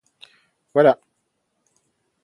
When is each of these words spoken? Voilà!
Voilà! 0.73 0.97